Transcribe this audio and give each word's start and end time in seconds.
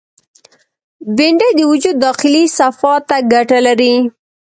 بېنډۍ 1.15 1.51
د 1.55 1.61
وجود 1.71 1.95
داخلي 2.05 2.43
صفا 2.57 2.93
ته 3.07 3.17
ګټه 3.33 3.57
لري 3.67 3.93